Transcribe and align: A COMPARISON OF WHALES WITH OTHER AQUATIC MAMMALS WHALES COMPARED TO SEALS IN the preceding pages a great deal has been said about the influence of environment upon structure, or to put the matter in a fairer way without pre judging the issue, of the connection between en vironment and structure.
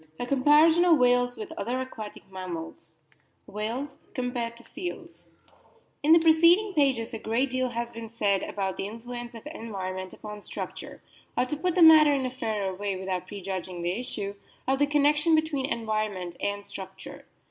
A 0.19 0.25
COMPARISON 0.25 0.83
OF 0.83 0.97
WHALES 0.97 1.37
WITH 1.37 1.53
OTHER 1.59 1.79
AQUATIC 1.79 2.31
MAMMALS 2.31 3.01
WHALES 3.45 4.03
COMPARED 4.15 4.57
TO 4.57 4.63
SEALS 4.63 5.27
IN 6.01 6.11
the 6.11 6.17
preceding 6.19 6.73
pages 6.73 7.13
a 7.13 7.19
great 7.19 7.51
deal 7.51 7.69
has 7.69 7.93
been 7.93 8.09
said 8.09 8.41
about 8.41 8.77
the 8.77 8.87
influence 8.87 9.35
of 9.35 9.45
environment 9.45 10.11
upon 10.11 10.41
structure, 10.41 11.03
or 11.37 11.45
to 11.45 11.55
put 11.55 11.75
the 11.75 11.83
matter 11.83 12.11
in 12.13 12.25
a 12.25 12.31
fairer 12.31 12.73
way 12.73 12.95
without 12.95 13.27
pre 13.27 13.41
judging 13.43 13.83
the 13.83 13.91
issue, 13.99 14.33
of 14.67 14.79
the 14.79 14.87
connection 14.87 15.35
between 15.35 15.67
en 15.67 15.85
vironment 15.85 16.35
and 16.41 16.65
structure. 16.65 17.25